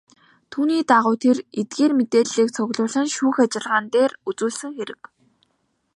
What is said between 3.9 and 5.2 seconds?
дээр үзүүлсэн хэрэг.